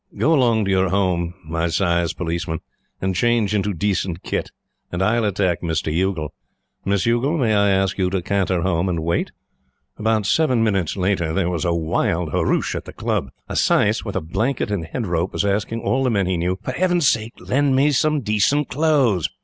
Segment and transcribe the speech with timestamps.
[0.17, 2.61] Go along to your home, my sais Policeman,
[2.99, 4.49] and change into decent kit,
[4.91, 5.93] and I'll attack Mr.
[5.93, 6.33] Youghal.
[6.83, 9.31] Miss Youghal, may I ask you to canter home and wait?".........
[9.99, 13.29] About seven minutes later, there was a wild hurroosh at the Club.
[13.47, 16.57] A sais, with a blanket and head rope, was asking all the men he knew:
[16.63, 17.91] "For Heaven's sake lend me
[18.23, 19.29] decent clothes!"